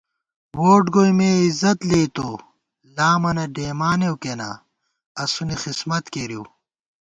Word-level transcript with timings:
ووٹ 0.59 0.85
گوئی 0.95 1.11
مےعِزت 1.17 1.79
لېئیتوؤ 1.89 2.33
لامَنہ 2.95 3.45
ڈېئیمانېؤ 3.55 4.15
کینا، 4.23 4.49
اسُونی 5.21 5.55
خسمت 5.61 6.05
کېرِؤ 6.13 6.43